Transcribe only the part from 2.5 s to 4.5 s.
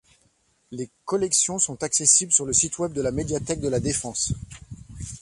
site Web de la médiathèque de la Défense.